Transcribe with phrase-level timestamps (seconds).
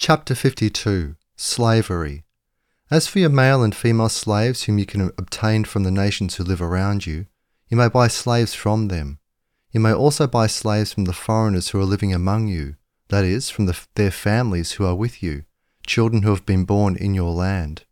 [0.00, 2.24] Chapter 52 Slavery
[2.88, 6.44] As for your male and female slaves whom you can obtain from the nations who
[6.44, 7.26] live around you,
[7.68, 9.18] you may buy slaves from them.
[9.72, 12.76] You may also buy slaves from the foreigners who are living among you,
[13.08, 15.42] that is, from the, their families who are with you,
[15.84, 17.84] children who have been born in your land.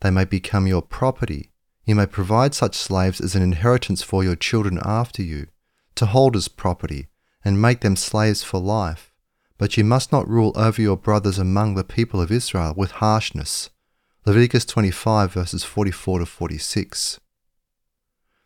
[0.00, 1.52] They may become your property.
[1.84, 5.48] You may provide such slaves as an inheritance for your children after you,
[5.96, 7.08] to hold as property,
[7.44, 9.09] and make them slaves for life.
[9.60, 13.68] But you must not rule over your brothers among the people of Israel with harshness.
[14.24, 17.20] Leviticus 25 verses 44 to 46.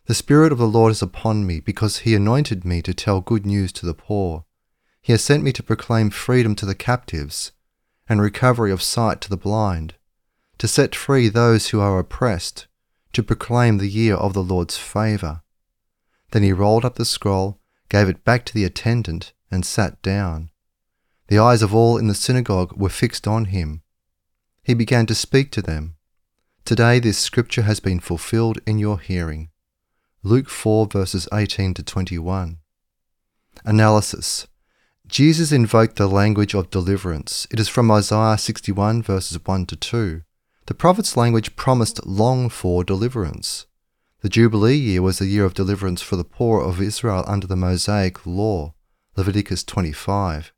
[0.07, 3.47] The Spirit of the Lord is upon me, because he anointed me to tell good
[3.47, 4.45] news to the poor.
[5.01, 7.53] He has sent me to proclaim freedom to the captives,
[8.09, 9.95] and recovery of sight to the blind,
[10.59, 12.67] to set free those who are oppressed,
[13.13, 15.43] to proclaim the year of the Lord's favour.
[16.33, 20.51] Then he rolled up the scroll, gave it back to the attendant, and sat down.
[21.29, 23.83] The eyes of all in the synagogue were fixed on him.
[24.63, 25.97] He began to speak to them.
[26.65, 29.51] Today this scripture has been fulfilled in your hearing.
[30.23, 32.59] Luke 4 verses 18 to 21.
[33.65, 34.47] Analysis.
[35.07, 37.47] Jesus invoked the language of deliverance.
[37.51, 40.23] It is from Isaiah 61 verses 1 to 2.
[40.67, 43.67] The prophet's language promised long for deliverance.
[44.23, 47.57] The Jubilee year was the year of deliverance for the poor of Israel under the
[47.57, 48.73] Mosaic law,
[49.15, 50.54] Leviticus 25.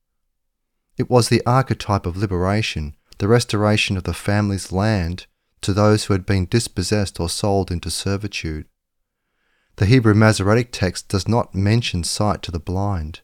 [0.96, 5.26] It was the archetype of liberation, the restoration of the family's land
[5.62, 8.66] to those who had been dispossessed or sold into servitude.
[9.76, 13.20] The Hebrew Masoretic text does not mention sight to the blind.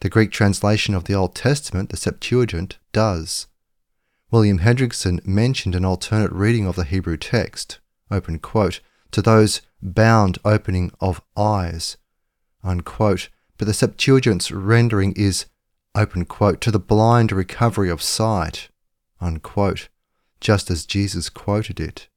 [0.00, 3.46] The Greek translation of the Old Testament, the Septuagint, does.
[4.30, 7.78] William Hendriksen mentioned an alternate reading of the Hebrew text,
[8.10, 11.98] open quote, to those bound opening of eyes,
[12.64, 15.46] unquote, but the Septuagint's rendering is,
[15.94, 18.68] open quote, to the blind recovery of sight,
[19.20, 19.88] unquote,
[20.40, 22.08] just as Jesus quoted it.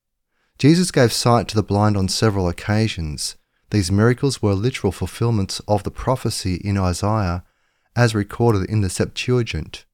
[0.57, 3.35] Jesus gave sight to the blind on several occasions,
[3.71, 7.43] these miracles were literal fulfillments of the prophecy in Isaiah
[7.95, 9.85] as recorded in the Septuagint.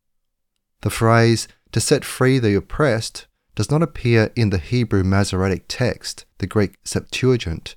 [0.81, 6.25] The phrase, to set free the oppressed, does not appear in the Hebrew Masoretic text,
[6.39, 7.75] the Greek Septuagint,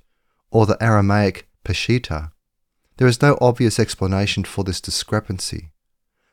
[0.51, 2.31] or the Aramaic Peshitta.
[2.97, 5.71] There is no obvious explanation for this discrepancy.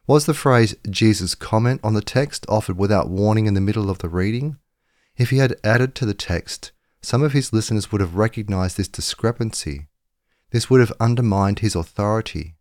[0.06, 3.98] Was the phrase Jesus' comment on the text offered without warning in the middle of
[3.98, 4.56] the reading?
[5.16, 8.88] If he had added to the text, some of his listeners would have recognized this
[8.88, 9.86] discrepancy.
[10.50, 12.56] This would have undermined his authority.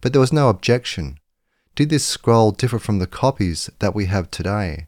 [0.00, 1.18] But there was no objection.
[1.74, 4.86] Did this scroll differ from the copies that we have today?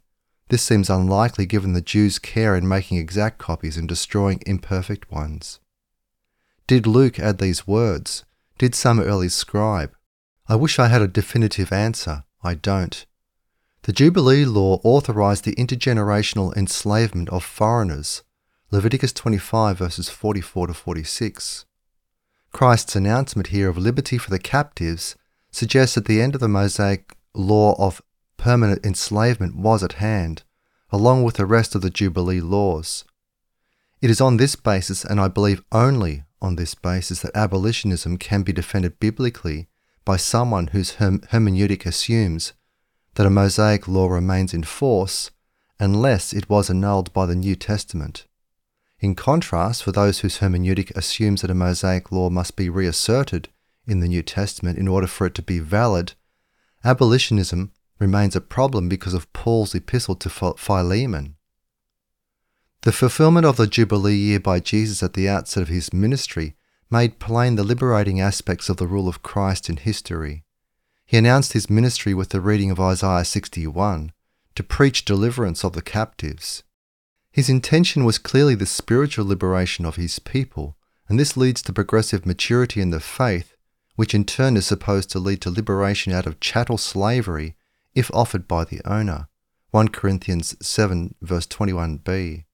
[0.49, 5.61] This seems unlikely given the Jews' care in making exact copies and destroying imperfect ones.
[6.67, 8.25] Did Luke add these words?
[8.57, 9.95] Did some early scribe?
[10.51, 12.25] I wish I had a definitive answer.
[12.43, 13.05] I don't.
[13.83, 18.23] The Jubilee law authorized the intergenerational enslavement of foreigners,
[18.71, 21.67] Leviticus 25 verses 44 to 46.
[22.51, 25.17] Christ's announcement here of liberty for the captives
[25.51, 28.01] suggests that the end of the Mosaic law of
[28.39, 30.45] permanent enslavement was at hand,
[30.91, 33.05] along with the rest of the Jubilee laws.
[34.01, 38.45] It is on this basis, and I believe only on this basis, that abolitionism can
[38.45, 39.69] be defended biblically
[40.09, 42.55] by someone whose herm- hermeneutic assumes
[43.17, 45.31] that a Mosaic law remains in force
[45.79, 48.27] unless it was annulled by the New Testament.
[49.01, 53.51] In contrast, for those whose hermeneutic assumes that a Mosaic law must be reasserted
[53.87, 56.15] in the New Testament in order for it to be valid,
[56.83, 61.37] abolitionism remains a problem because of Paul's epistle to Philemon.
[62.81, 66.55] The fulfillment of the Jubilee year by Jesus at the outset of his ministry
[66.91, 70.45] made plain the liberating aspects of the rule of Christ in history.
[71.05, 74.13] He announced his ministry with the reading of Isaiah 61
[74.55, 76.63] to preach deliverance of the captives.
[77.31, 80.77] His intention was clearly the spiritual liberation of his people,
[81.09, 83.55] and this leads to progressive maturity in the faith,
[83.97, 87.55] which in turn is supposed to lead to liberation out of chattel slavery
[87.95, 89.29] if offered by the owner.
[89.71, 92.45] 1 Corinthians 7, verse 21b.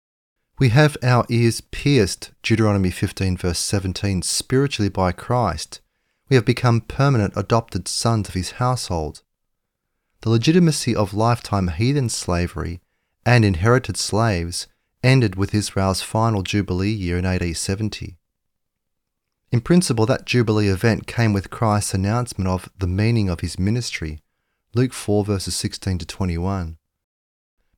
[0.57, 5.81] We have our ears pierced, Deuteronomy 15, verse 17, spiritually by Christ.
[6.29, 9.23] We have become permanent adopted sons of his household.
[10.21, 12.81] The legitimacy of lifetime heathen slavery
[13.27, 14.69] and inherited slaves
[15.03, 18.17] ended with Israel's final Jubilee year in AD 70.
[19.51, 24.21] In principle, that Jubilee event came with Christ's announcement of the meaning of his ministry,
[24.73, 26.79] Luke 4 verses 16 to 21.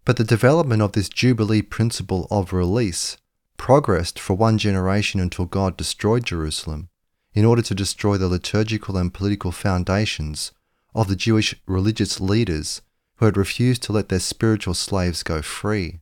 [0.06, 3.16] But the development of this Jubilee principle of release
[3.56, 6.88] progressed for one generation until God destroyed Jerusalem
[7.34, 10.52] in order to destroy the liturgical and political foundations
[10.94, 12.82] of the Jewish religious leaders
[13.16, 15.98] who had refused to let their spiritual slaves go free.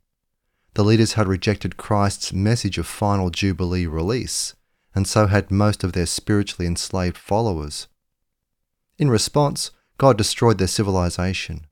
[0.74, 4.54] The leaders had rejected Christ's message of final Jubilee release,
[4.94, 7.88] and so had most of their spiritually enslaved followers.
[8.98, 11.68] In response, God destroyed their civilization.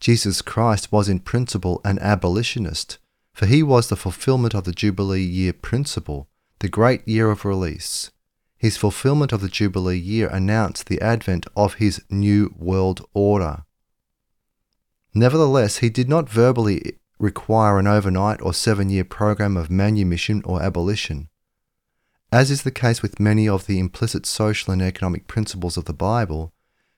[0.00, 2.98] Jesus Christ was in principle an abolitionist,
[3.32, 6.28] for he was the fulfillment of the Jubilee year principle,
[6.60, 8.10] the great year of release.
[8.56, 13.64] His fulfillment of the Jubilee year announced the advent of his new world order.
[15.14, 20.62] Nevertheless, he did not verbally require an overnight or seven year program of manumission or
[20.62, 21.28] abolition.
[22.30, 25.94] As is the case with many of the implicit social and economic principles of the
[25.94, 26.52] Bible,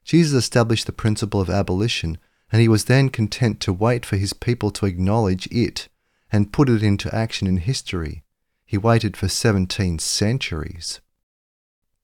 [0.04, 2.18] Jesus established the principle of abolition,
[2.52, 5.88] and he was then content to wait for his people to acknowledge it
[6.32, 8.22] and put it into action in history.
[8.66, 11.00] He waited for 17 centuries.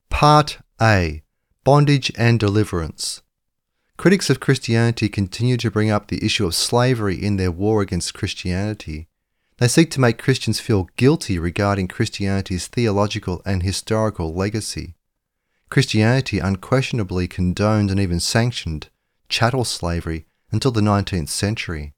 [0.09, 1.23] Part A
[1.65, 3.23] Bondage and Deliverance.
[3.97, 8.15] Critics of Christianity continue to bring up the issue of slavery in their war against
[8.15, 9.09] Christianity.
[9.59, 14.95] They seek to make Christians feel guilty regarding Christianity's theological and historical legacy.
[15.71, 18.89] Christianity unquestionably condoned and even sanctioned
[19.29, 21.95] chattel slavery until the 19th century.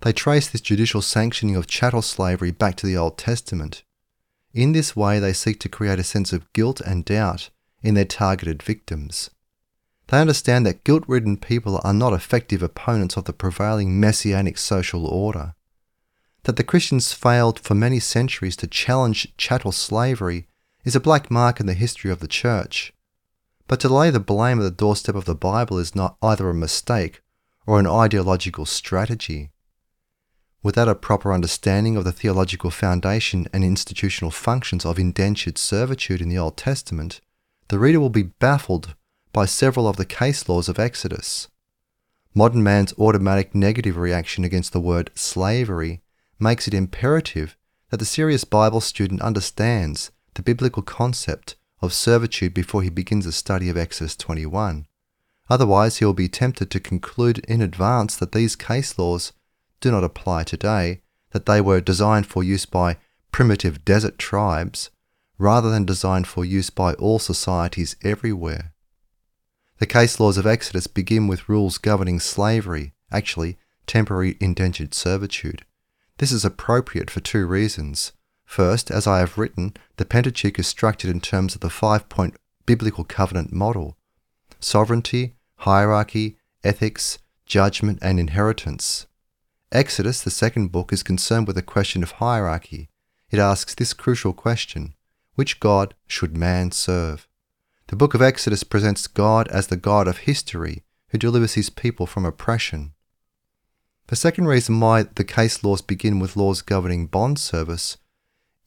[0.00, 3.84] They trace this judicial sanctioning of chattel slavery back to the Old Testament.
[4.52, 7.50] In this way, they seek to create a sense of guilt and doubt
[7.82, 9.30] in their targeted victims.
[10.08, 15.06] They understand that guilt ridden people are not effective opponents of the prevailing messianic social
[15.06, 15.54] order
[16.44, 20.46] that the Christians failed for many centuries to challenge chattel slavery
[20.84, 22.92] is a black mark in the history of the church.
[23.68, 26.54] But to lay the blame at the doorstep of the Bible is not either a
[26.54, 27.22] mistake
[27.66, 29.50] or an ideological strategy.
[30.62, 36.28] Without a proper understanding of the theological foundation and institutional functions of indentured servitude in
[36.28, 37.20] the Old Testament,
[37.68, 38.94] the reader will be baffled
[39.32, 41.48] by several of the case laws of Exodus.
[42.34, 46.02] Modern man's automatic negative reaction against the word slavery
[46.38, 47.56] makes it imperative
[47.90, 53.32] that the serious Bible student understands the biblical concept of servitude before he begins a
[53.32, 54.86] study of Exodus 21.
[55.50, 59.32] Otherwise, he will be tempted to conclude in advance that these case laws
[59.80, 61.02] do not apply today,
[61.32, 62.96] that they were designed for use by
[63.32, 64.90] primitive desert tribes,
[65.38, 68.72] rather than designed for use by all societies everywhere.
[69.78, 75.64] The case laws of Exodus begin with rules governing slavery, actually, temporary indentured servitude.
[76.18, 78.12] This is appropriate for two reasons.
[78.52, 82.36] First, as I have written, the Pentateuch is structured in terms of the five point
[82.66, 83.96] biblical covenant model
[84.60, 89.06] sovereignty, hierarchy, ethics, judgment, and inheritance.
[89.72, 92.90] Exodus, the second book, is concerned with the question of hierarchy.
[93.30, 94.92] It asks this crucial question
[95.34, 97.26] Which God should man serve?
[97.86, 102.06] The book of Exodus presents God as the God of history who delivers his people
[102.06, 102.92] from oppression.
[104.08, 107.96] The second reason why the case laws begin with laws governing bond service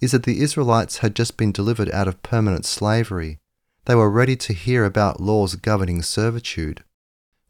[0.02, 3.40] is that the Israelites had just been delivered out of permanent slavery.
[3.86, 6.84] They were ready to hear about laws governing servitude.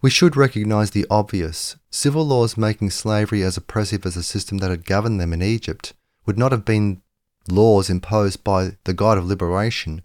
[0.01, 1.77] We should recognize the obvious.
[1.89, 5.93] Civil laws making slavery as oppressive as the system that had governed them in Egypt
[6.25, 7.01] would not have been
[7.47, 10.01] laws imposed by the God of liberation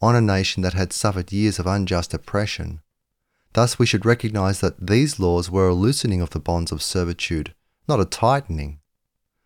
[0.00, 2.80] on a nation that had suffered years of unjust oppression.
[3.54, 7.54] Thus, we should recognize that these laws were a loosening of the bonds of servitude,
[7.88, 8.80] not a tightening.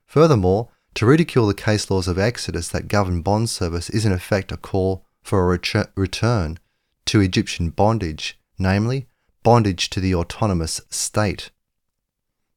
[0.07, 4.53] Furthermore, to ridicule the case laws of Exodus that govern bond service is in effect
[4.53, 6.59] a call for a ret- return
[7.07, 9.07] to Egyptian bondage, namely,
[9.43, 11.51] bondage to the autonomous state.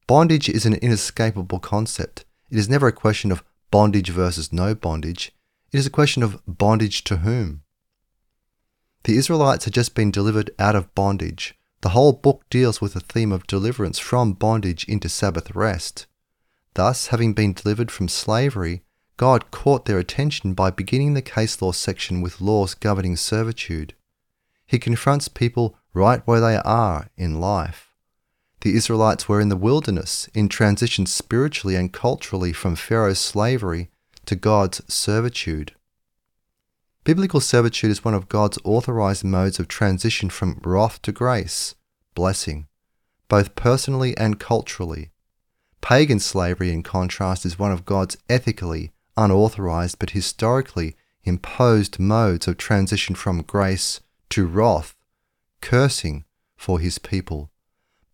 [0.08, 2.26] Bondage is an inescapable concept.
[2.50, 5.32] It is never a question of bondage versus no bondage.
[5.72, 7.64] It is a question of bondage to whom.
[9.04, 11.56] The Israelites had just been delivered out of bondage.
[11.82, 16.06] The whole book deals with the theme of deliverance from bondage into Sabbath rest.
[16.74, 18.84] Thus, having been delivered from slavery,
[19.18, 23.94] God caught their attention by beginning the case law section with laws governing servitude.
[24.66, 27.92] He confronts people right where they are in life.
[28.62, 33.90] The Israelites were in the wilderness, in transition spiritually and culturally from Pharaoh's slavery
[34.26, 35.74] to God's servitude.
[37.04, 41.76] Biblical servitude is one of God's authorized modes of transition from wrath to grace,
[42.14, 42.68] blessing,
[43.28, 45.11] both personally and culturally.
[45.82, 52.58] Pagan slavery, in contrast, is one of God's ethically unauthorized but historically imposed modes of
[52.58, 54.96] transition from grace to wrath,
[55.60, 56.24] cursing
[56.56, 57.52] for his people,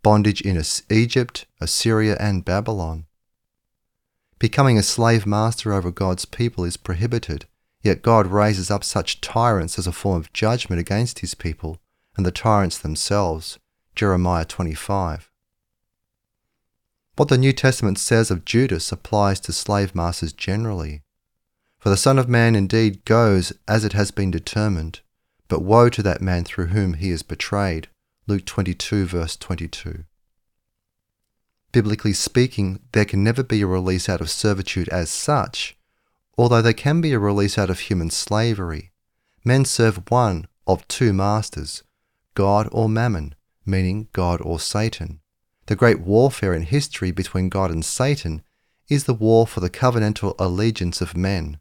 [0.02, 3.06] bondage in Egypt, Assyria, and Babylon.
[4.40, 7.46] Becoming a slave master over God's people is prohibited
[7.88, 11.80] Yet God raises up such tyrants as a form of judgment against his people
[12.16, 13.60] and the tyrants themselves,
[13.96, 15.32] Jeremiah 25.
[17.18, 21.02] What the New Testament says of Judas applies to slave masters generally.
[21.80, 25.00] For the Son of Man indeed goes as it has been determined,
[25.48, 27.88] but woe to that man through whom he is betrayed.
[28.28, 30.04] Luke 22, verse 22.
[31.72, 35.76] Biblically speaking, there can never be a release out of servitude as such,
[36.38, 38.92] although there can be a release out of human slavery.
[39.44, 41.82] Men serve one of two masters,
[42.36, 43.34] God or Mammon,
[43.66, 45.20] meaning God or Satan.
[45.68, 48.42] The great warfare in history between God and Satan
[48.90, 51.60] is the war for the covenantal allegiance of men.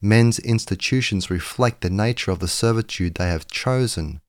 [0.00, 4.20] Men's institutions reflect the nature of the servitude they have chosen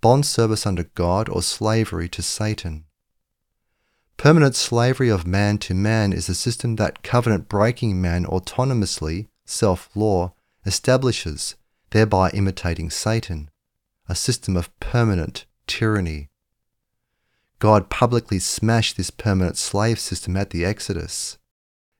[0.00, 2.84] bond service under God or slavery to Satan.
[4.16, 9.90] Permanent slavery of man to man is a system that covenant breaking man autonomously, self
[9.94, 10.32] law,
[10.64, 11.56] establishes,
[11.90, 13.50] thereby imitating Satan,
[14.08, 16.29] a system of permanent tyranny.
[17.60, 21.36] God publicly smashed this permanent slave system at the Exodus.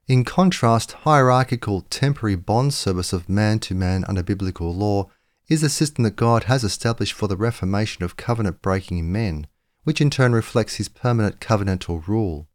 [0.09, 5.11] In contrast, hierarchical temporary bond service of man to man under biblical law
[5.49, 9.47] is a system that God has established for the reformation of covenant breaking men,
[9.85, 12.49] which in turn reflects his permanent covenantal rule.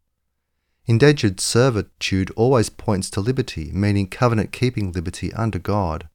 [0.86, 6.08] Indentured servitude always points to liberty, meaning covenant keeping liberty under God.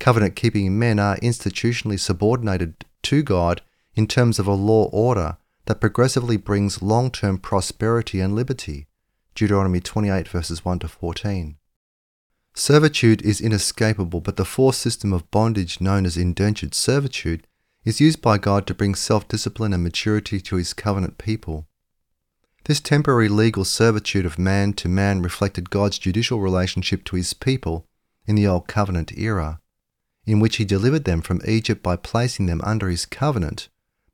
[0.00, 3.62] Covenant keeping men are institutionally subordinated to God
[3.94, 5.36] in terms of a law order
[5.70, 8.88] that progressively brings long term prosperity and liberty.
[9.36, 11.58] Deuteronomy 28, verses 1 to 14.
[12.56, 17.46] Servitude is inescapable, but the forced system of bondage known as indentured servitude
[17.84, 21.68] is used by God to bring self discipline and maturity to his covenant people.
[22.64, 27.86] This temporary legal servitude of man to man reflected God's judicial relationship to his people
[28.26, 29.60] in the Old Covenant era,
[30.26, 33.68] in which he delivered them from Egypt by placing them under his covenant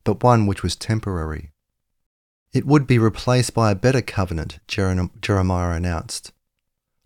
[0.07, 1.51] but one which was temporary.
[2.53, 6.33] It would be replaced by a better covenant, Jeremiah announced.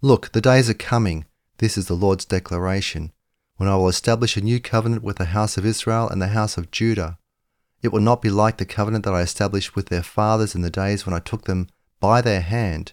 [0.02, 1.24] Look, the days are coming,
[1.58, 3.12] this is the Lord's declaration,
[3.56, 6.58] when I will establish a new covenant with the house of Israel and the house
[6.58, 7.18] of Judah.
[7.82, 10.68] It will not be like the covenant that I established with their fathers in the
[10.70, 11.68] days when I took them
[12.00, 12.92] by their hand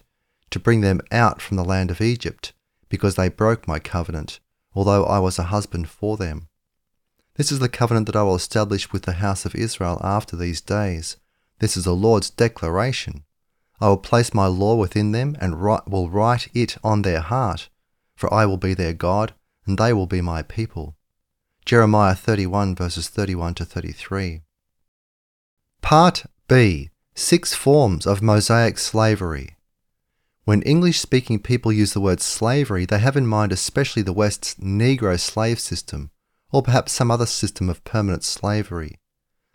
[0.50, 2.54] to bring them out from the land of Egypt,
[2.88, 4.40] because they broke my covenant,
[4.74, 6.47] although I was a husband for them.
[7.38, 10.60] This is the covenant that I will establish with the house of Israel after these
[10.60, 11.16] days.
[11.60, 13.22] This is the Lord's declaration.
[13.80, 17.68] I will place my law within them and will write it on their heart,
[18.16, 19.34] for I will be their God,
[19.66, 20.96] and they will be my people.
[21.64, 24.42] Jeremiah 31 verses 31 to 33.
[25.80, 29.56] Part B Six Forms of Mosaic Slavery.
[30.44, 34.56] When English speaking people use the word slavery, they have in mind especially the West's
[34.56, 36.10] Negro slave system,
[36.52, 38.98] or perhaps some other system of permanent slavery.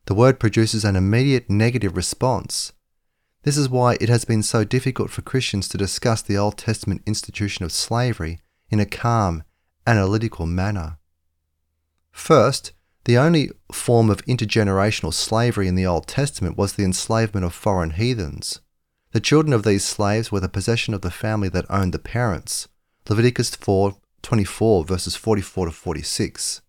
[0.06, 2.74] The word produces an immediate negative response.
[3.44, 7.02] This is why it has been so difficult for Christians to discuss the Old Testament
[7.06, 9.44] institution of slavery in a calm,
[9.86, 10.98] analytical manner.
[12.12, 12.74] First,
[13.06, 17.92] the only form of intergenerational slavery in the Old Testament was the enslavement of foreign
[17.92, 18.62] heathens.
[19.12, 22.70] The children of these slaves were the possession of the family that owned the parents.
[23.10, 26.62] Leviticus 4:24 verses 44 to 46.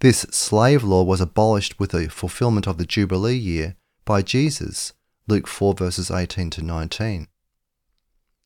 [0.00, 3.76] This slave law was abolished with the fulfillment of the Jubilee year
[4.06, 4.94] by Jesus,
[5.28, 7.28] Luke 4 verses 18 to 19.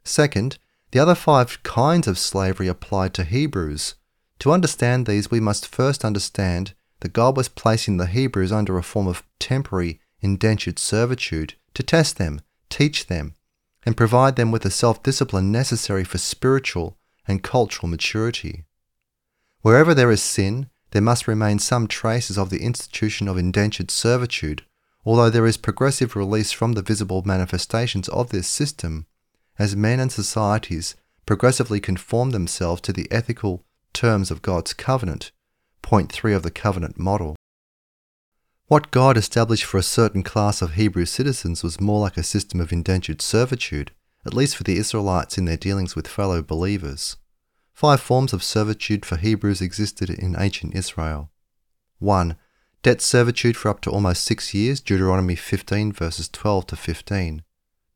[0.02, 0.58] Second,
[0.90, 3.94] the other five kinds of slavery applied to Hebrews.
[4.40, 8.82] To understand these, we must first understand that God was placing the Hebrews under a
[8.82, 13.36] form of temporary indentured servitude to test them, teach them,
[13.86, 18.64] and provide them with the self discipline necessary for spiritual and cultural maturity.
[19.60, 24.62] Wherever there is sin, there must remain some traces of the institution of indentured servitude,
[25.04, 29.04] although there is progressive release from the visible manifestations of this system,
[29.58, 30.94] as men and societies
[31.26, 35.32] progressively conform themselves to the ethical terms of God's covenant,
[35.82, 37.34] point 3 of the covenant model.
[38.68, 42.60] What God established for a certain class of Hebrew citizens was more like a system
[42.60, 43.90] of indentured servitude,
[44.24, 47.16] at least for the Israelites in their dealings with fellow believers.
[47.74, 51.32] Five forms of servitude for Hebrews existed in ancient Israel.
[51.98, 52.36] 1.
[52.84, 57.42] Debt servitude for up to almost six years, Deuteronomy 15 verses 12 to 15.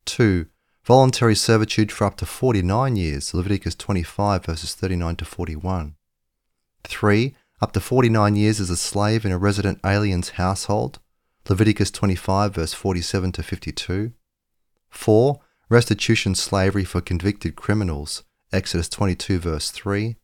[0.04, 0.46] 2.
[0.84, 5.94] Voluntary servitude for up to 49 years, Leviticus 25 verses 39 to 41.
[6.82, 7.36] 3.
[7.60, 10.98] Up to 49 years as a slave in a resident alien's household,
[11.48, 14.12] Leviticus 25 verse 47 to 52.
[14.90, 15.40] 4.
[15.68, 20.16] Restitution slavery for convicted criminals, Exodus 22, verse 3.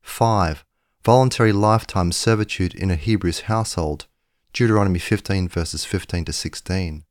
[0.00, 0.64] 5.
[1.04, 4.06] Voluntary lifetime servitude in a Hebrew's household,
[4.54, 7.04] Deuteronomy 15 verses 15 to 16.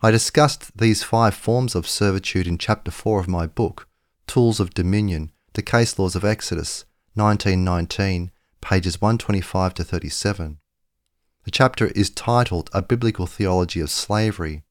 [0.00, 3.88] I discussed these five forms of servitude in chapter 4 of my book,
[4.26, 10.58] Tools of Dominion, The Case Laws of Exodus, 1919, pages 125 to 37.
[11.44, 14.62] The chapter is titled A Biblical Theology of Slavery.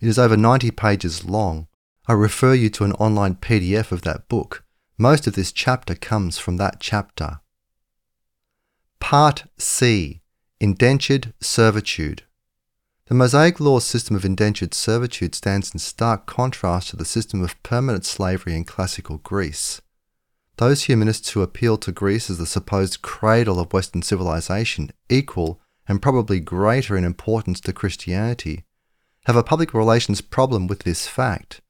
[0.00, 1.68] It is over 90 pages long.
[2.06, 4.62] I refer you to an online PDF of that book.
[4.98, 7.40] Most of this chapter comes from that chapter.
[9.00, 10.20] Part C
[10.60, 12.24] Indentured Servitude.
[13.06, 17.62] The Mosaic Law system of indentured servitude stands in stark contrast to the system of
[17.62, 19.80] permanent slavery in classical Greece.
[20.58, 26.02] Those humanists who appeal to Greece as the supposed cradle of Western civilization, equal and
[26.02, 28.64] probably greater in importance to Christianity,
[29.24, 31.62] have a public relations problem with this fact.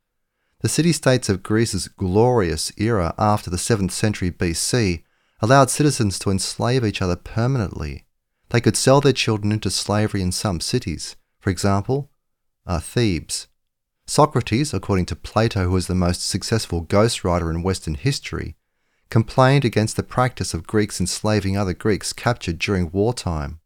[0.64, 5.02] The city states of Greece's glorious era after the 7th century BC
[5.42, 8.06] allowed citizens to enslave each other permanently.
[8.49, 12.11] They could sell their children into slavery in some cities, for example,
[12.66, 13.47] uh, Thebes.
[14.06, 18.56] Socrates, according to Plato, who was the most successful ghostwriter in Western history,
[19.11, 23.61] complained against the practice of Greeks enslaving other Greeks captured during wartime.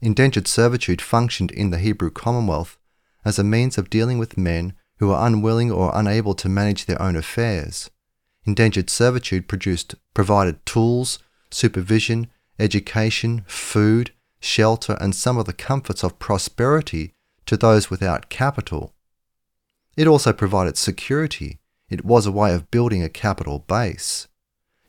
[0.00, 2.78] Indentured servitude functioned in the Hebrew Commonwealth
[3.24, 7.00] as a means of dealing with men who were unwilling or unable to manage their
[7.00, 7.90] own affairs.
[8.46, 11.18] Indentured servitude produced, provided tools,
[11.50, 17.12] supervision, education, food, shelter, and some of the comforts of prosperity
[17.44, 18.94] to those without capital.
[19.94, 21.58] It also provided security.
[21.90, 24.26] It was a way of building a capital base.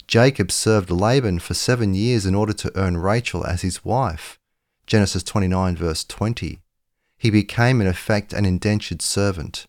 [0.08, 4.40] Jacob served Laban for seven years in order to earn Rachel as his wife.
[4.88, 6.60] Genesis 29, verse 20.
[7.18, 9.68] He became, in effect, an indentured servant.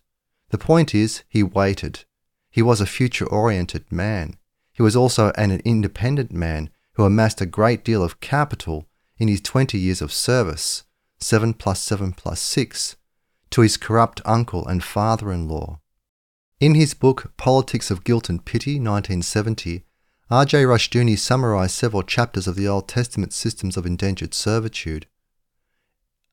[0.49, 2.05] The point is, he waited.
[2.49, 4.37] He was a future oriented man.
[4.71, 8.87] He was also an independent man who amassed a great deal of capital
[9.17, 10.83] in his 20 years of service,
[11.19, 12.95] 7 plus 7 plus 6,
[13.49, 15.79] to his corrupt uncle and father in law.
[16.59, 19.83] In his book Politics of Guilt and Pity, 1970,
[20.29, 20.63] R.J.
[20.63, 25.07] Rushdoony summarized several chapters of the Old Testament systems of indentured servitude.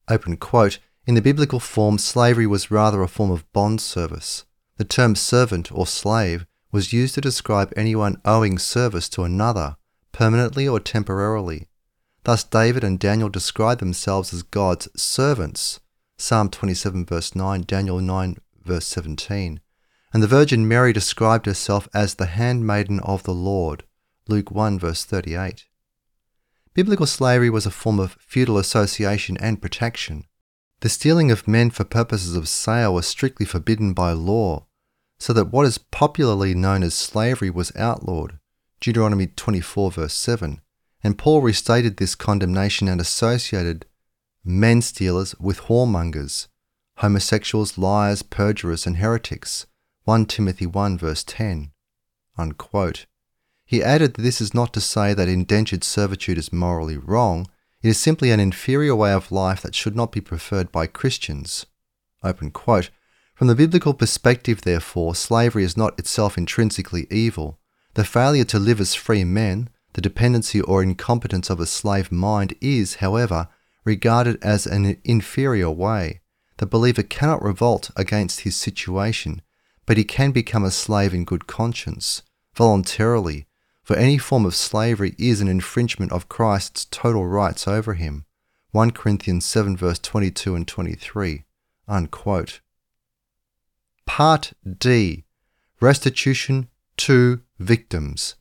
[0.08, 4.44] Open quote, in the biblical form, slavery was rather a form of bond service.
[4.76, 9.76] The term servant or slave was used to describe anyone owing service to another,
[10.12, 11.68] permanently or temporarily.
[12.24, 15.80] Thus, David and Daniel describe themselves as God's servants.
[16.16, 19.60] Psalm 27, verse 9, Daniel 9, verse 17
[20.14, 23.82] and the Virgin Mary described herself as the handmaiden of the Lord.
[24.28, 25.64] Luke 1 verse 38.
[26.72, 30.26] Biblical slavery was a form of feudal association and protection.
[30.80, 34.66] The stealing of men for purposes of sale was strictly forbidden by law,
[35.18, 38.38] so that what is popularly known as slavery was outlawed.
[38.80, 40.60] Deuteronomy 24 verse 7.
[41.02, 43.86] And Paul restated this condemnation and associated
[44.44, 46.48] men stealers with whoremongers,
[46.98, 49.66] homosexuals, liars, perjurers, and heretics
[50.04, 51.70] 1 Timothy 1 verse 10.
[52.36, 53.06] Unquote.
[53.64, 57.46] He added that this is not to say that indentured servitude is morally wrong,
[57.84, 61.66] it is simply an inferior way of life that should not be preferred by Christians.
[62.22, 67.60] From the biblical perspective, therefore, slavery is not itself intrinsically evil.
[67.94, 72.54] The failure to live as free men, the dependency or incompetence of a slave mind
[72.60, 73.48] is, however,
[73.84, 76.22] regarded as an inferior way.
[76.56, 79.42] The believer cannot revolt against his situation
[79.86, 82.22] but he can become a slave in good conscience,
[82.54, 83.46] voluntarily,
[83.84, 88.24] for any form of slavery is an infringement of Christ's total rights over him.
[88.72, 91.44] 1 Corinthians 7 verse 22 and 23.
[91.86, 92.60] Unquote.
[94.06, 95.24] Part D.
[95.80, 98.36] Restitution to victims.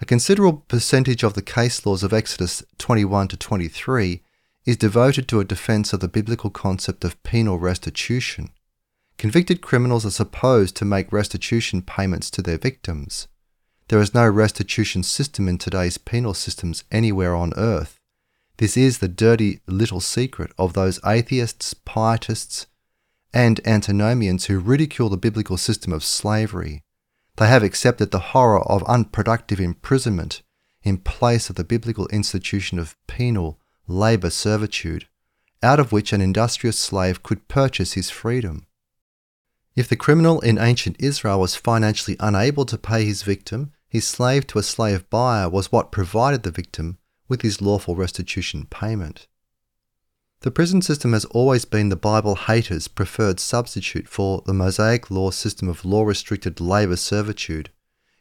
[0.00, 4.22] A considerable percentage of the case laws of Exodus 21 to 23
[4.64, 8.50] is devoted to a defense of the biblical concept of penal restitution.
[9.18, 13.26] Convicted criminals are supposed to make restitution payments to their victims.
[13.88, 18.00] There is no restitution system in today's penal systems anywhere on earth.
[18.56, 22.66] This is the dirty little secret of those atheists, pietists,
[23.32, 26.82] and antinomians who ridicule the biblical system of slavery.
[27.36, 30.42] They have accepted the horror of unproductive imprisonment
[30.82, 35.06] in place of the biblical institution of penal labour servitude,
[35.62, 38.66] out of which an industrious slave could purchase his freedom.
[39.76, 44.46] If the criminal in ancient Israel was financially unable to pay his victim, his slave
[44.48, 49.26] to a slave buyer was what provided the victim with his lawful restitution payment.
[50.40, 55.30] The prison system has always been the Bible haters' preferred substitute for the Mosaic law
[55.30, 57.70] system of law restricted labor servitude.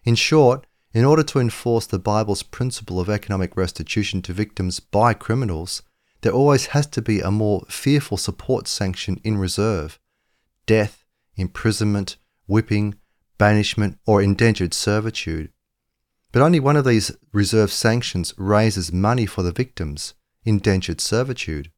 [0.03, 5.13] In short, in order to enforce the Bible's principle of economic restitution to victims by
[5.13, 5.83] criminals,
[6.21, 9.99] there always has to be a more fearful support sanction in reserve
[10.65, 11.03] death,
[11.35, 12.95] imprisonment, whipping,
[13.37, 15.51] banishment, or indentured servitude.
[16.35, 21.71] But only one of these reserve sanctions raises money for the victims indentured servitude.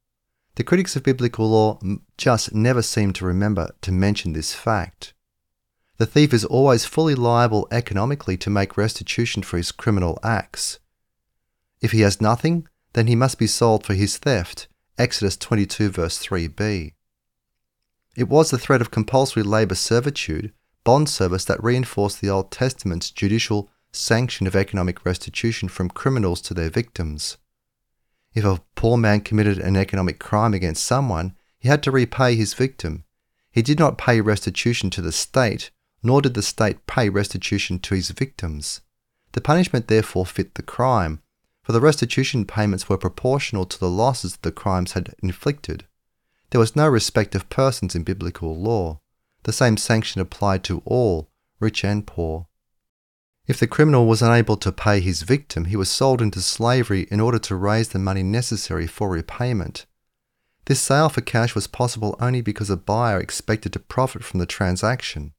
[0.56, 1.80] The critics of biblical law
[2.18, 5.14] just never seem to remember to mention this fact.
[5.98, 10.80] The thief is always fully liable economically to make restitution for his criminal acts.
[11.80, 14.68] If he has nothing, then he must be sold for his theft.
[14.98, 16.94] Exodus 22, verse 3b.
[18.16, 20.52] It was the threat of compulsory labour servitude,
[20.84, 26.54] bond service, that reinforced the Old Testament's judicial sanction of economic restitution from criminals to
[26.54, 27.38] their victims.
[28.34, 32.54] If a poor man committed an economic crime against someone, he had to repay his
[32.54, 33.04] victim.
[33.52, 35.72] He did not pay restitution to the state,
[36.04, 38.82] nor did the state pay restitution to his victims.
[39.32, 41.22] The punishment therefore fit the crime,
[41.64, 45.86] for the restitution payments were proportional to the losses the crimes had inflicted.
[46.52, 49.02] There was no respect of persons in biblical law.
[49.44, 52.48] The same sanction applied to all, rich and poor.
[53.48, 57.22] If the criminal was unable to pay his victim, he was sold into slavery in
[57.22, 59.86] order to raise the money necessary for repayment.
[60.66, 64.46] This sale for cash was possible only because a buyer expected to profit from the
[64.46, 65.32] transaction.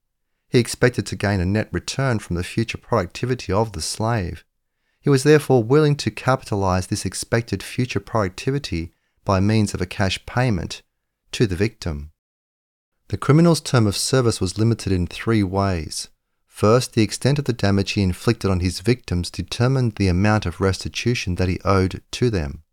[0.48, 4.42] He expected to gain a net return from the future productivity of the slave.
[5.02, 8.94] He was therefore willing to capitalize this expected future productivity
[9.26, 10.80] by means of a cash payment
[11.32, 12.12] to the victim.
[13.08, 16.08] The criminal's term of service was limited in three ways.
[16.58, 20.60] First, the extent of the damage he inflicted on his victims determined the amount of
[20.60, 22.64] restitution that he owed to them.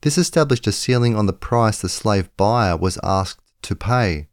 [0.00, 4.26] This established a ceiling on the price the slave buyer was asked to pay.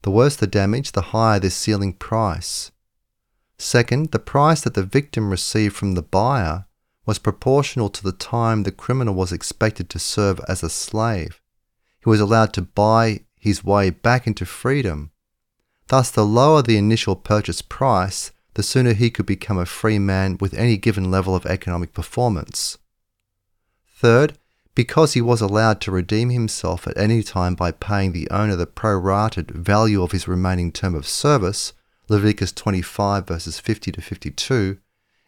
[0.00, 2.72] The worse the damage, the higher this ceiling price.
[3.58, 6.64] Second, the price that the victim received from the buyer
[7.04, 11.42] was proportional to the time the criminal was expected to serve as a slave.
[12.02, 15.10] He was allowed to buy his way back into freedom.
[15.88, 20.38] Thus, the lower the initial purchase price, the sooner he could become a free man
[20.40, 22.78] with any given level of economic performance.
[23.88, 24.38] Third,
[24.74, 28.66] because he was allowed to redeem himself at any time by paying the owner the
[28.66, 31.72] prorated value of his remaining term of service,
[32.08, 34.78] Leviticus 25 verses 50 to 52,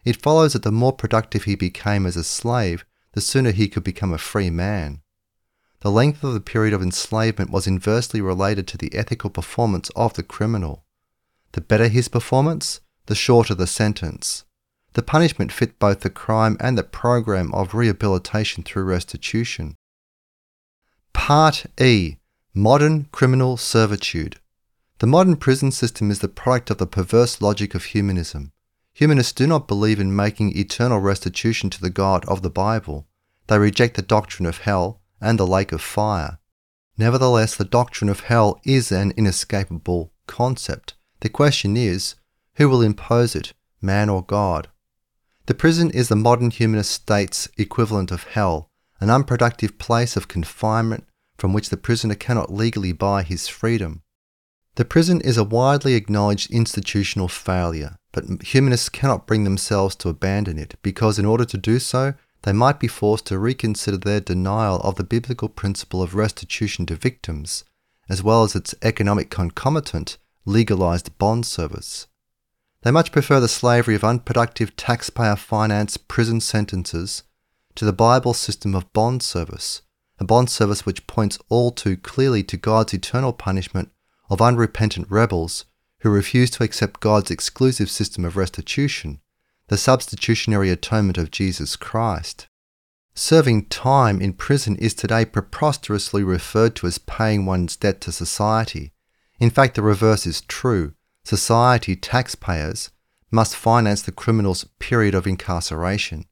[0.05, 3.83] it follows that the more productive he became as a slave, the sooner he could
[3.83, 5.01] become a free man.
[5.81, 10.13] The length of the period of enslavement was inversely related to the ethical performance of
[10.13, 10.83] the criminal.
[11.51, 14.43] The better his performance, the shorter the sentence.
[14.93, 19.75] The punishment fit both the crime and the program of rehabilitation through restitution.
[21.13, 22.17] Part E
[22.53, 24.39] Modern Criminal Servitude
[24.99, 28.51] the modern prison system is the product of the perverse logic of humanism.
[28.95, 33.05] Humanists do not believe in making eternal restitution to the God of the Bible.
[33.45, 36.39] They reject the doctrine of hell and the lake of fire.
[36.97, 40.95] Nevertheless, the doctrine of hell is an inescapable concept.
[41.19, 42.15] The question is,
[42.55, 44.67] who will impose it, man or God?
[45.45, 51.05] The prison is the modern humanist state's equivalent of hell, an unproductive place of confinement
[51.37, 54.01] from which the prisoner cannot legally buy his freedom.
[54.75, 60.57] The prison is a widely acknowledged institutional failure, but humanists cannot bring themselves to abandon
[60.59, 64.79] it because, in order to do so, they might be forced to reconsider their denial
[64.81, 67.63] of the biblical principle of restitution to victims,
[68.09, 72.07] as well as its economic concomitant, legalized bond service.
[72.83, 77.23] They much prefer the slavery of unproductive taxpayer financed prison sentences
[77.75, 79.81] to the Bible system of bond service,
[80.19, 83.91] a bond service which points all too clearly to God's eternal punishment
[84.29, 85.65] of unrepentant rebels
[85.99, 89.19] who refuse to accept God's exclusive system of restitution,
[89.67, 92.47] the substitutionary atonement of Jesus Christ.
[93.13, 98.93] Serving time in prison is today preposterously referred to as paying one's debt to society.
[99.39, 100.93] In fact, the reverse is true.
[101.23, 102.91] Society, taxpayers,
[103.31, 106.25] must finance the criminal's period of incarceration.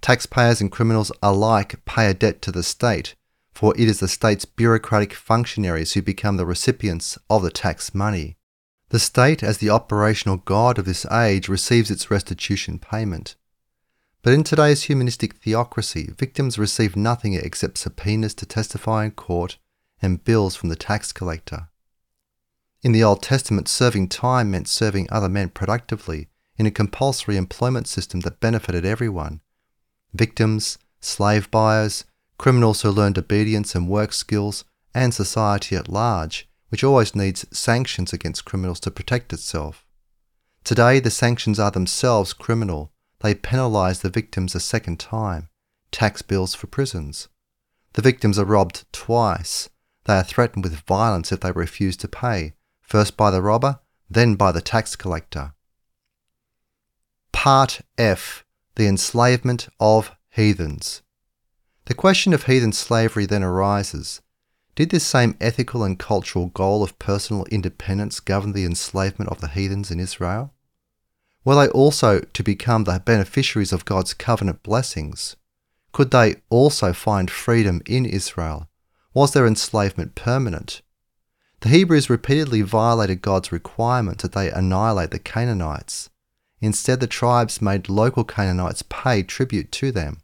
[0.00, 3.14] Taxpayers and criminals alike pay a debt to the state,
[3.52, 8.36] for it is the state's bureaucratic functionaries who become the recipients of the tax money.
[8.94, 13.34] The state, as the operational god of this age, receives its restitution payment.
[14.22, 19.58] But in today's humanistic theocracy, victims receive nothing except subpoenas to testify in court
[20.00, 21.70] and bills from the tax collector.
[22.84, 27.88] In the Old Testament, serving time meant serving other men productively in a compulsory employment
[27.88, 29.40] system that benefited everyone
[30.12, 32.04] victims, slave buyers,
[32.38, 38.12] criminals who learned obedience and work skills, and society at large, which always needs sanctions
[38.12, 39.86] against criminals to protect itself.
[40.64, 42.90] Today, the sanctions are themselves criminal.
[43.20, 45.50] They penalize the victims a second time
[45.92, 47.28] tax bills for prisons.
[47.92, 49.70] The victims are robbed twice.
[50.06, 53.78] They are threatened with violence if they refuse to pay, first by the robber,
[54.10, 55.54] then by the tax collector.
[57.30, 61.02] Part F The Enslavement of Heathens.
[61.84, 64.22] The question of heathen slavery then arises.
[64.74, 69.48] Did this same ethical and cultural goal of personal independence govern the enslavement of the
[69.48, 70.52] heathens in Israel?
[71.44, 75.36] Were they also to become the beneficiaries of God's covenant blessings?
[75.92, 78.68] Could they also find freedom in Israel?
[79.12, 80.82] Was their enslavement permanent?
[81.60, 86.10] The Hebrews repeatedly violated God's requirement that they annihilate the Canaanites.
[86.60, 90.18] Instead, the tribes made local Canaanites pay tribute to them,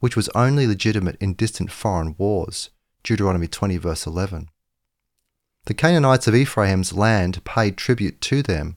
[0.00, 2.70] which was only legitimate in distant foreign wars.
[3.04, 4.48] Deuteronomy 20, verse 11.
[5.66, 8.76] The Canaanites of Ephraim's land paid tribute to them,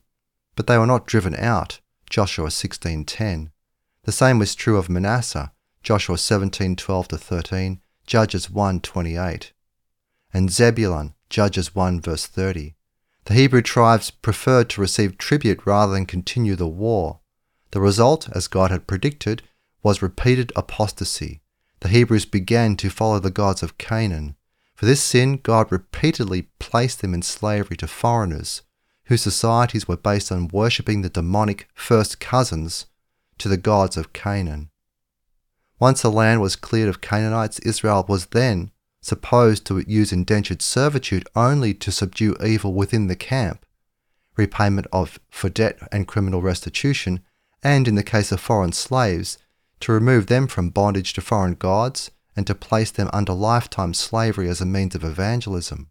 [0.56, 1.80] but they were not driven out.
[2.10, 3.52] Joshua 16:10.
[4.04, 5.52] The same was true of Manasseh.
[5.82, 9.54] Joshua 17:12 to 13, Judges 1:28.
[10.34, 12.76] And Zebulun, Judges 1 verse 30.
[13.26, 17.20] The Hebrew tribes preferred to receive tribute rather than continue the war.
[17.72, 19.44] The result, as God had predicted,
[19.84, 21.42] was repeated apostasy.
[21.80, 24.36] The Hebrews began to follow the gods of Canaan.
[24.76, 28.62] For this sin, God repeatedly placed them in slavery to foreigners,
[29.06, 32.86] whose societies were based on worshipping the demonic first cousins
[33.38, 34.70] to the gods of Canaan.
[35.80, 41.28] Once the land was cleared of Canaanites, Israel was then supposed to use indentured servitude
[41.36, 43.66] only to subdue evil within the camp,
[44.36, 47.22] repayment of for debt and criminal restitution,
[47.64, 49.38] and in the case of foreign slaves,
[49.80, 54.50] to remove them from bondage to foreign gods and to place them under lifetime slavery
[54.50, 55.90] as a means of evangelism.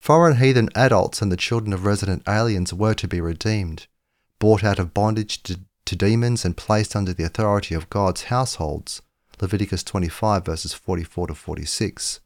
[0.00, 3.86] Foreign heathen adults and the children of resident aliens were to be redeemed,
[4.38, 9.02] brought out of bondage to, to demons and placed under the authority of God's households
[9.40, 12.20] Leviticus 25 verses 44 to 46.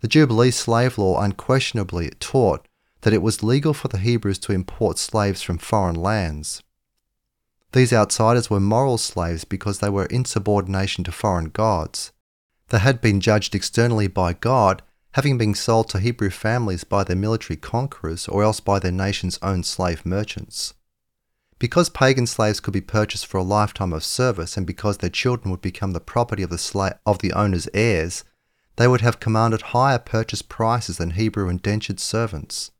[0.00, 2.68] The Jubilee slave law unquestionably taught
[3.00, 6.62] that it was legal for the Hebrews to import slaves from foreign lands.
[7.74, 12.12] These outsiders were moral slaves because they were insubordination to foreign gods.
[12.68, 14.80] They had been judged externally by God,
[15.14, 19.40] having been sold to Hebrew families by their military conquerors or else by their nation's
[19.42, 20.74] own slave merchants.
[21.58, 25.50] Because pagan slaves could be purchased for a lifetime of service and because their children
[25.50, 28.22] would become the property of the, sla- of the owner's heirs,
[28.76, 32.70] they would have commanded higher purchase prices than Hebrew indentured servants.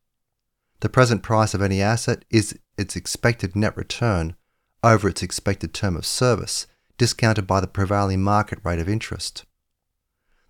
[0.79, 4.37] The present price of any asset is its expected net return
[4.85, 6.67] over its expected term of service,
[6.97, 9.43] discounted by the prevailing market rate of interest.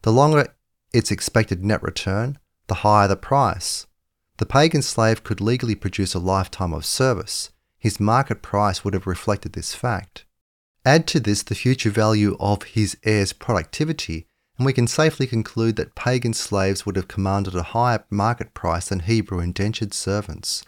[0.02, 0.54] The longer
[0.94, 3.88] its expected net return, the higher the price.
[4.38, 9.08] The pagan slave could legally produce a lifetime of service, his market price would have
[9.08, 10.26] reflected this fact.
[10.84, 15.76] Add to this the future value of his heir's productivity, and we can safely conclude
[15.76, 20.64] that pagan slaves would have commanded a higher market price than Hebrew indentured servants.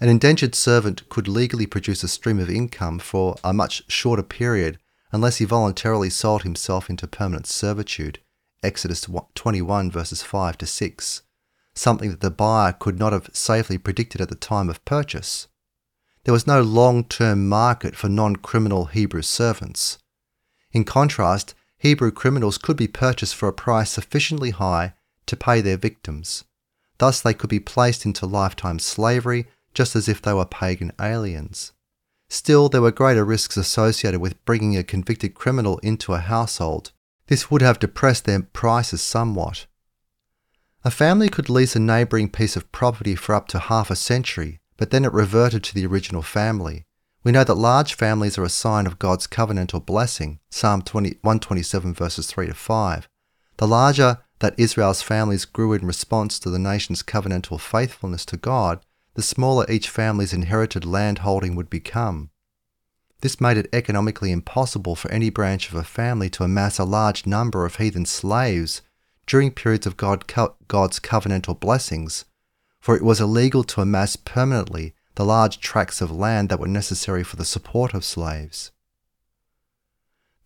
[0.00, 4.78] An indentured servant could legally produce a stream of income for a much shorter period
[5.12, 8.20] unless he voluntarily sold himself into permanent servitude.
[8.62, 11.22] Exodus 21 verses 5 to 6,
[11.74, 15.48] something that the buyer could not have safely predicted at the time of purchase
[16.24, 19.98] there was no long term market for non criminal Hebrew servants.
[20.72, 24.94] In contrast, Hebrew criminals could be purchased for a price sufficiently high
[25.26, 26.44] to pay their victims.
[26.98, 31.72] Thus, they could be placed into lifetime slavery just as if they were pagan aliens.
[32.28, 36.92] Still, there were greater risks associated with bringing a convicted criminal into a household.
[37.26, 39.66] This would have depressed their prices somewhat.
[40.84, 44.60] A family could lease a neighbouring piece of property for up to half a century
[44.80, 46.86] but then it reverted to the original family.
[47.22, 51.92] We know that large families are a sign of God's covenantal blessing, Psalm 20, 127
[51.92, 53.06] verses 3 to 5.
[53.58, 58.80] The larger that Israel's families grew in response to the nation's covenantal faithfulness to God,
[59.14, 62.30] the smaller each family's inherited landholding would become.
[63.20, 67.26] This made it economically impossible for any branch of a family to amass a large
[67.26, 68.82] number of heathen slaves
[69.26, 70.26] during periods of God,
[70.68, 72.24] God's covenantal blessings,
[72.80, 77.22] for it was illegal to amass permanently the large tracts of land that were necessary
[77.22, 78.70] for the support of slaves.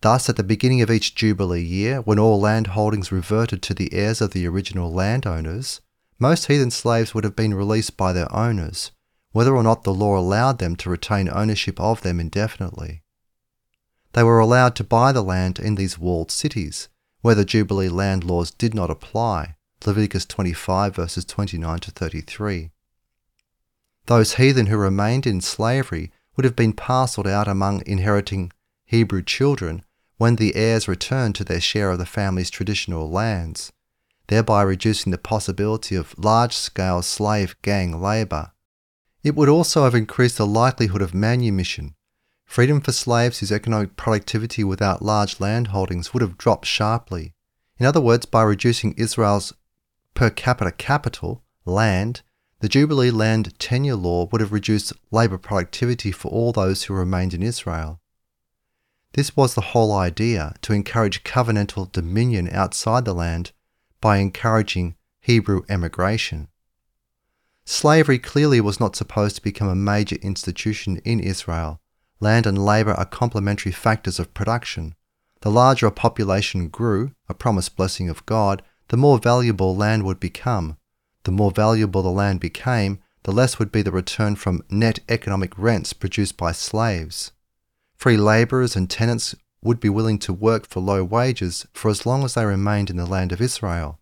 [0.00, 3.92] Thus, at the beginning of each Jubilee year, when all land holdings reverted to the
[3.94, 5.80] heirs of the original landowners,
[6.18, 8.92] most heathen slaves would have been released by their owners,
[9.32, 13.02] whether or not the law allowed them to retain ownership of them indefinitely.
[14.12, 16.88] They were allowed to buy the land in these walled cities,
[17.20, 22.70] where the Jubilee land laws did not apply, Leviticus 25 verses 29 to 33.
[24.06, 28.52] Those heathen who remained in slavery would have been parceled out among inheriting
[28.84, 29.84] Hebrew children,
[30.16, 33.72] when the heirs returned to their share of the family's traditional lands,
[34.28, 38.52] thereby reducing the possibility of large scale slave gang labour.
[39.22, 41.94] It would also have increased the likelihood of manumission.
[42.44, 47.34] Freedom for slaves whose economic productivity without large land holdings would have dropped sharply.
[47.78, 49.52] In other words, by reducing Israel's
[50.14, 52.22] per capita capital, land,
[52.60, 57.34] the Jubilee land tenure law would have reduced labour productivity for all those who remained
[57.34, 58.00] in Israel.
[59.14, 63.52] This was the whole idea to encourage covenantal dominion outside the land
[64.04, 66.48] by encouraging Hebrew emigration.
[67.64, 71.80] Slavery clearly was not supposed to become a major institution in Israel.
[72.20, 74.94] Land and labour are complementary factors of production.
[75.40, 80.20] The larger a population grew, a promised blessing of God, the more valuable land would
[80.20, 80.76] become.
[81.22, 85.56] The more valuable the land became, the less would be the return from net economic
[85.56, 87.32] rents produced by slaves.
[87.96, 89.34] Free labourers and tenants
[89.64, 92.96] would be willing to work for low wages for as long as they remained in
[92.96, 93.98] the land of Israel.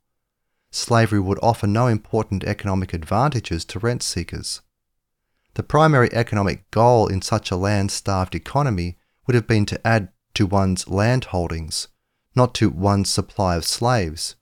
[0.70, 4.60] Slavery would offer no important economic advantages to rent seekers.
[5.54, 10.08] The primary economic goal in such a land starved economy would have been to add
[10.34, 11.88] to one's land holdings,
[12.34, 14.34] not to one's supply of slaves.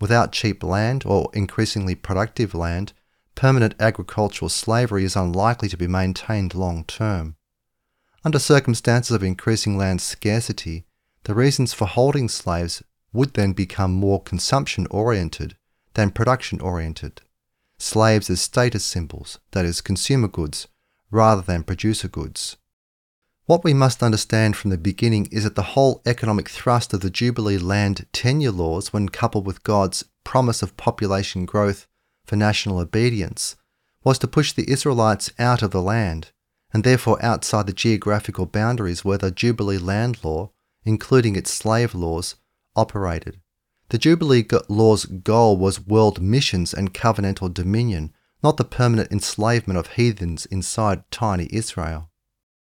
[0.00, 2.92] Without cheap land or increasingly productive land,
[3.34, 7.36] permanent agricultural slavery is unlikely to be maintained long term.
[8.24, 10.84] Under circumstances of increasing land scarcity,
[11.24, 12.82] the reasons for holding slaves
[13.12, 15.56] would then become more consumption oriented
[15.94, 17.20] than production oriented.
[17.78, 20.68] Slaves as status symbols, that is, consumer goods,
[21.10, 22.56] rather than producer goods.
[23.46, 27.10] What we must understand from the beginning is that the whole economic thrust of the
[27.10, 31.88] Jubilee land tenure laws, when coupled with God's promise of population growth
[32.24, 33.56] for national obedience,
[34.04, 36.30] was to push the Israelites out of the land,
[36.72, 40.50] and therefore outside the geographical boundaries where the Jubilee land law,
[40.84, 42.36] including its slave laws,
[42.74, 43.40] operated.
[43.90, 49.88] The Jubilee law's goal was world missions and covenantal dominion, not the permanent enslavement of
[49.88, 52.08] heathens inside tiny Israel.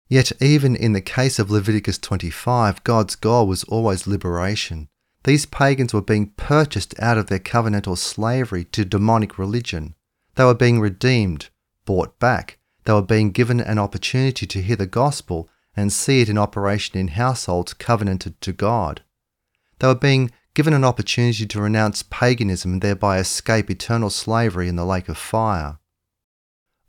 [0.07, 4.87] Yet, even in the case of Leviticus 25, God's goal was always liberation.
[5.23, 9.95] These pagans were being purchased out of their covenantal slavery to demonic religion.
[10.35, 11.49] They were being redeemed,
[11.85, 12.58] bought back.
[12.85, 16.99] They were being given an opportunity to hear the gospel and see it in operation
[16.99, 19.01] in households covenanted to God.
[19.79, 24.75] They were being given an opportunity to renounce paganism and thereby escape eternal slavery in
[24.75, 25.79] the lake of fire.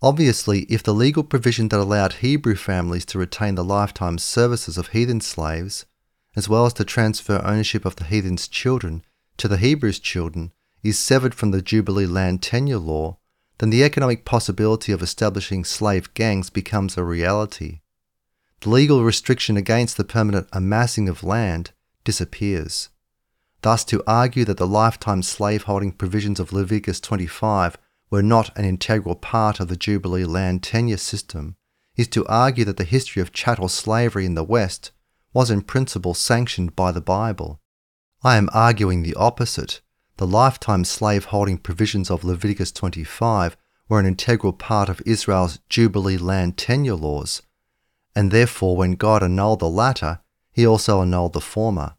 [0.03, 4.88] Obviously, if the legal provision that allowed Hebrew families to retain the lifetime services of
[4.88, 5.85] heathen slaves,
[6.35, 9.05] as well as to transfer ownership of the heathen's children
[9.37, 13.18] to the Hebrews' children, is severed from the Jubilee land tenure law,
[13.61, 17.81] then the economic possibility of establishing slave gangs becomes a reality.
[18.61, 22.88] The legal restriction against the permanent amassing of land disappears.
[23.61, 27.77] Thus, to argue that the lifetime slaveholding provisions of Leviticus 25
[28.11, 31.57] were not an integral part of the Jubilee land tenure system
[31.96, 34.90] is to argue that the history of chattel slavery in the West
[35.35, 37.61] was in principle sanctioned by the Bible.
[38.23, 39.83] I am arguing the opposite.
[40.20, 43.56] The lifetime slave-holding provisions of Leviticus 25
[43.88, 47.40] were an integral part of Israel's Jubilee land tenure laws,
[48.14, 50.20] and therefore when God annulled the latter,
[50.52, 51.94] he also annulled the former.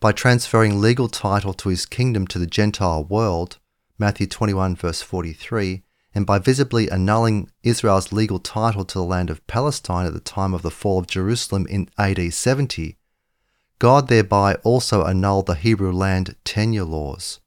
[0.00, 3.58] By transferring legal title to his kingdom to the Gentile world,
[3.98, 5.82] Matthew 21, verse 43,
[6.14, 10.54] and by visibly annulling Israel's legal title to the land of Palestine at the time
[10.54, 12.96] of the fall of Jerusalem in AD 70,
[13.84, 17.40] God thereby also annulled the Hebrew land tenure laws.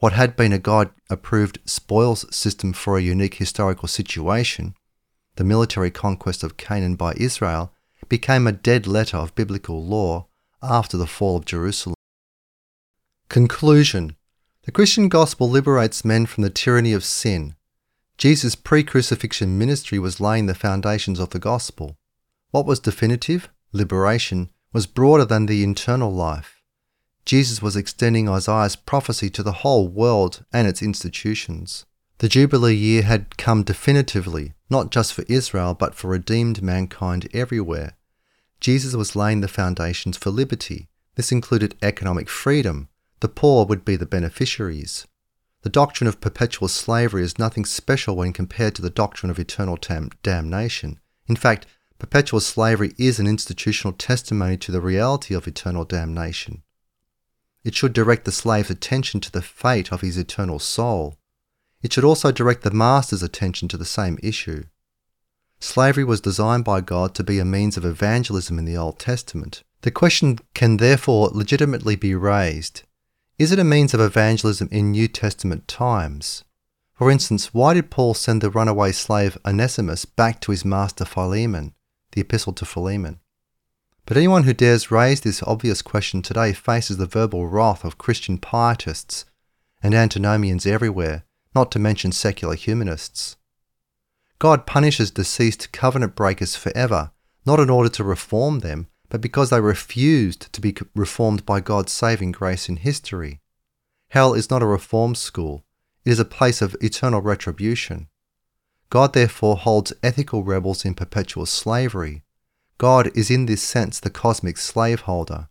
[0.00, 4.74] What had been a God approved spoils system for a unique historical situation,
[5.36, 7.72] the military conquest of Canaan by Israel,
[8.08, 10.26] became a dead letter of biblical law
[10.60, 11.94] after the fall of Jerusalem.
[13.28, 14.16] Conclusion
[14.64, 17.54] the Christian gospel liberates men from the tyranny of sin.
[18.18, 21.96] Jesus' pre crucifixion ministry was laying the foundations of the gospel.
[22.50, 26.62] What was definitive, liberation, was broader than the internal life.
[27.24, 31.84] Jesus was extending Isaiah's prophecy to the whole world and its institutions.
[32.18, 37.96] The Jubilee year had come definitively, not just for Israel, but for redeemed mankind everywhere.
[38.60, 40.88] Jesus was laying the foundations for liberty.
[41.16, 42.88] This included economic freedom,
[43.20, 45.06] the poor would be the beneficiaries.
[45.62, 49.76] The doctrine of perpetual slavery is nothing special when compared to the doctrine of eternal
[49.76, 50.98] tam- damnation.
[51.28, 51.66] In fact,
[52.02, 56.64] perpetual slavery is an institutional testimony to the reality of eternal damnation.
[57.62, 61.16] It should direct the slave's attention to the fate of his eternal soul.
[61.80, 64.64] It should also direct the master's attention to the same issue.
[65.60, 69.62] Slavery was designed by God to be a means of evangelism in the Old Testament.
[69.82, 72.82] The question can therefore legitimately be raised
[73.38, 76.42] is it a means of evangelism in New Testament times?
[76.94, 81.74] For instance, why did Paul send the runaway slave Onesimus back to his master Philemon,
[82.12, 83.20] the Epistle to Philemon?
[84.06, 88.38] But anyone who dares raise this obvious question today faces the verbal wrath of Christian
[88.38, 89.24] pietists
[89.82, 93.36] and antinomians everywhere, not to mention secular humanists.
[94.38, 97.12] God punishes deceased covenant breakers forever,
[97.46, 101.92] not in order to reform them, but because they refused to be reformed by God's
[101.92, 103.40] saving grace in history.
[104.08, 105.64] Hell is not a reform school,
[106.04, 108.08] it is a place of eternal retribution.
[108.92, 112.24] God therefore holds ethical rebels in perpetual slavery.
[112.76, 115.48] God is in this sense the cosmic slaveholder.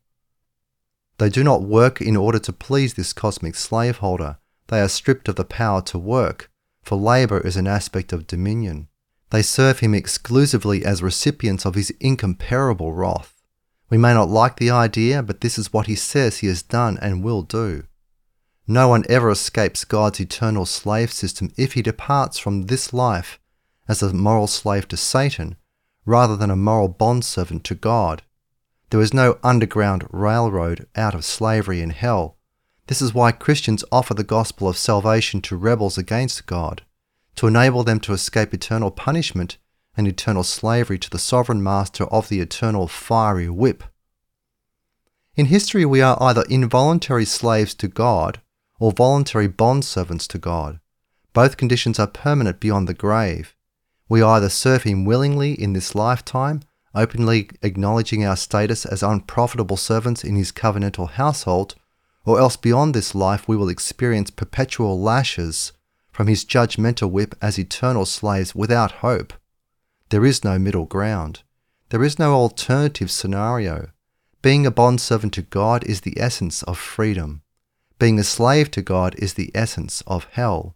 [1.18, 4.38] They do not work in order to please this cosmic slaveholder.
[4.68, 6.52] They are stripped of the power to work,
[6.84, 8.90] for labour is an aspect of dominion.
[9.32, 13.42] They serve him exclusively as recipients of his incomparable wrath.
[13.90, 17.00] We may not like the idea, but this is what he says he has done
[17.02, 17.86] and will do.
[18.68, 23.40] No one ever escapes God's eternal slave system if he departs from this life
[23.88, 25.56] as a moral slave to Satan
[26.06, 28.22] rather than a moral bondservant to God.
[28.90, 32.38] There is no underground railroad out of slavery in hell.
[32.88, 36.84] This is why Christians offer the gospel of salvation to rebels against God,
[37.36, 39.58] to enable them to escape eternal punishment
[39.98, 43.84] and eternal slavery to the sovereign master of the eternal fiery whip.
[45.36, 48.40] In history, we are either involuntary slaves to God
[48.82, 50.80] or voluntary bondservants to God.
[51.34, 53.56] Both conditions are permanent beyond the grave.
[54.10, 56.62] We either serve Him willingly in this lifetime,
[56.96, 61.76] openly acknowledging our status as unprofitable servants in His covenantal household,
[62.26, 65.74] or else beyond this life we will experience perpetual lashes
[66.12, 69.32] from His judgmental whip as eternal slaves without hope.
[70.10, 71.44] There is no middle ground.
[71.90, 73.92] There is no alternative scenario.
[74.42, 77.44] Being a bondservant to God is the essence of freedom.
[78.02, 80.76] Being a slave to God is the essence of hell.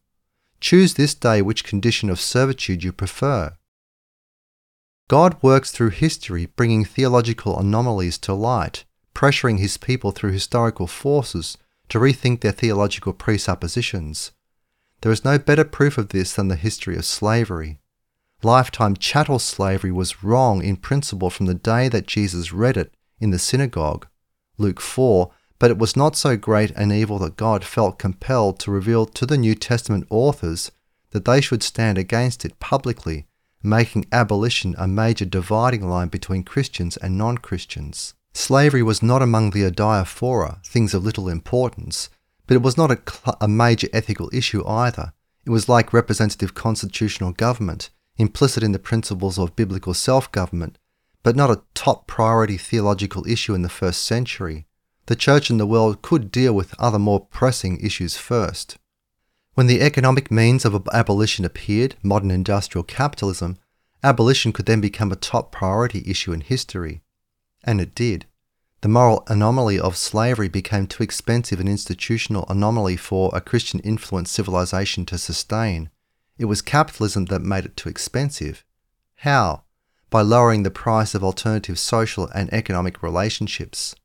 [0.59, 3.57] Choose this day which condition of servitude you prefer.
[5.07, 11.57] God works through history, bringing theological anomalies to light, pressuring his people through historical forces
[11.89, 14.31] to rethink their theological presuppositions.
[15.01, 17.79] There is no better proof of this than the history of slavery
[18.43, 23.31] lifetime chattel slavery was wrong in principle from the day that Jesus read it in
[23.31, 24.05] the synagogue,
[24.59, 25.31] Luke 4,
[25.65, 29.25] but it was not so great an evil that God felt compelled to reveal to
[29.25, 30.69] the New Testament authors
[31.09, 33.25] that they should stand against it publicly,
[33.63, 38.13] making abolition a major dividing line between Christians and non Christians.
[38.31, 42.11] Slavery was not among the adiaphora, things of little importance,
[42.45, 45.13] but it was not a, cl- a major ethical issue either.
[45.47, 50.77] It was like representative constitutional government implicit in the principles of biblical self government,
[51.23, 54.67] but not a top priority theological issue in the first century.
[55.07, 58.77] The church and the world could deal with other more pressing issues first.
[59.53, 63.57] When the economic means of abolition appeared, modern industrial capitalism,
[64.03, 67.03] abolition could then become a top priority issue in history.
[67.63, 68.25] And it did.
[68.81, 74.33] The moral anomaly of slavery became too expensive an institutional anomaly for a Christian influenced
[74.33, 75.89] civilization to sustain.
[76.37, 78.65] It was capitalism that made it too expensive.
[79.17, 79.63] How?
[80.09, 83.95] By lowering the price of alternative social and economic relationships.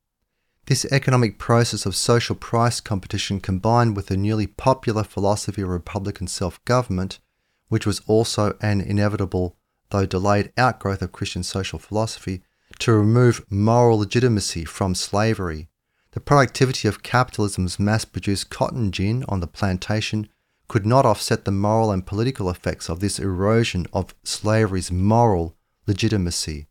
[0.70, 6.28] This economic process of social price competition combined with the newly popular philosophy of Republican
[6.28, 7.18] self government,
[7.66, 9.56] which was also an inevitable,
[9.90, 12.42] though delayed, outgrowth of Christian social philosophy,
[12.78, 15.68] to remove moral legitimacy from slavery.
[16.12, 20.28] The productivity of capitalism's mass produced cotton gin on the plantation
[20.68, 25.56] could not offset the moral and political effects of this erosion of slavery's moral
[25.88, 26.68] legitimacy.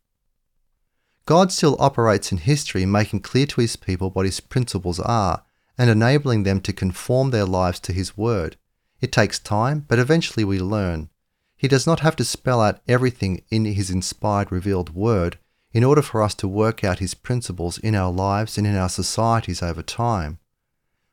[1.30, 5.44] God still operates in history, making clear to his people what his principles are
[5.78, 8.56] and enabling them to conform their lives to his word.
[9.00, 11.08] It takes time, but eventually we learn.
[11.56, 15.38] He does not have to spell out everything in his inspired, revealed word
[15.72, 18.88] in order for us to work out his principles in our lives and in our
[18.88, 20.40] societies over time.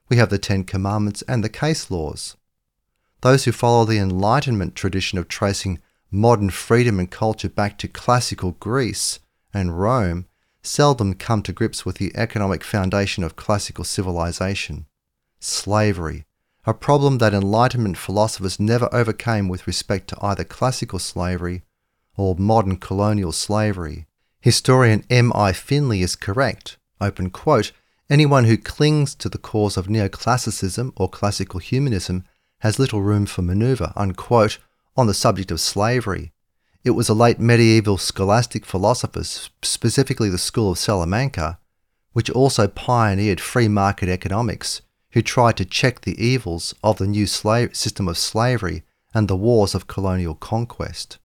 [0.09, 2.35] We have the Ten Commandments and the case laws.
[3.21, 5.77] Those who follow the Enlightenment tradition of tracing
[6.09, 9.19] modern freedom and culture back to classical Greece
[9.57, 10.27] and Rome
[10.61, 14.85] seldom come to grips with the economic foundation of classical civilization
[15.39, 16.25] slavery,
[16.65, 21.63] a problem that Enlightenment philosophers never overcame with respect to either classical slavery
[22.15, 24.05] or modern colonial slavery.
[24.41, 25.31] Historian M.
[25.33, 25.53] I.
[25.53, 26.77] Finley is correct.
[26.99, 27.71] Open quote,
[28.09, 32.23] Anyone who clings to the cause of neoclassicism or classical humanism
[32.59, 34.59] has little room for maneuver, unquote,
[34.95, 36.31] on the subject of slavery.
[36.87, 41.59] It was a late medieval scholastic philosophers, specifically the school of Salamanca,
[42.13, 44.81] which also pioneered free market economics,
[45.11, 48.83] who tried to check the evils of the new slave system of slavery
[49.13, 51.17] and the wars of colonial conquest.